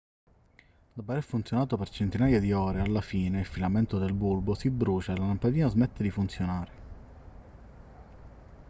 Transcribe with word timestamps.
dopo 0.93 1.11
aver 1.11 1.21
funzionato 1.21 1.77
per 1.77 1.87
centinaia 1.91 2.39
di 2.39 2.51
ore 2.51 2.81
alla 2.81 3.01
fine 3.01 3.41
il 3.41 3.45
filamento 3.45 3.99
del 3.99 4.13
bulbo 4.13 4.55
si 4.55 4.71
brucia 4.71 5.13
e 5.13 5.17
la 5.17 5.27
lampadina 5.27 5.67
smette 5.67 6.01
di 6.01 6.09
funzionare 6.09 6.71